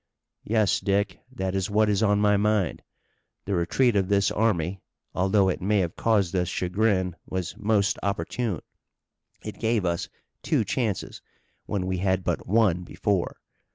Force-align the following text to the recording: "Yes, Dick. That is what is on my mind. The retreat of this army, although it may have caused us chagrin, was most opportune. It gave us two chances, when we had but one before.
"Yes, 0.43 0.79
Dick. 0.79 1.19
That 1.31 1.53
is 1.53 1.69
what 1.69 1.87
is 1.87 2.01
on 2.01 2.19
my 2.19 2.35
mind. 2.35 2.81
The 3.45 3.53
retreat 3.53 3.95
of 3.95 4.07
this 4.09 4.31
army, 4.31 4.81
although 5.13 5.47
it 5.47 5.61
may 5.61 5.77
have 5.81 5.95
caused 5.95 6.35
us 6.35 6.47
chagrin, 6.47 7.15
was 7.27 7.55
most 7.55 7.99
opportune. 8.01 8.61
It 9.43 9.59
gave 9.59 9.85
us 9.85 10.09
two 10.41 10.63
chances, 10.65 11.21
when 11.67 11.85
we 11.85 11.99
had 11.99 12.23
but 12.23 12.47
one 12.47 12.81
before. 12.81 13.37